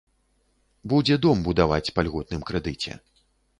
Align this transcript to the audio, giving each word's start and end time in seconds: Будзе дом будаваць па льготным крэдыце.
Будзе 0.93 1.17
дом 1.27 1.37
будаваць 1.49 1.93
па 1.99 2.07
льготным 2.09 2.41
крэдыце. 2.51 2.91